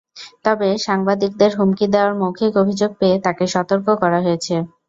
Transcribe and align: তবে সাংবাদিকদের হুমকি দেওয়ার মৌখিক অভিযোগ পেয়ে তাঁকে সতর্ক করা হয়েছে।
তবে 0.45 0.69
সাংবাদিকদের 0.85 1.51
হুমকি 1.57 1.85
দেওয়ার 1.93 2.13
মৌখিক 2.21 2.53
অভিযোগ 2.57 2.91
পেয়ে 2.99 3.17
তাঁকে 3.25 3.45
সতর্ক 3.53 3.87
করা 4.01 4.19
হয়েছে। 4.25 4.55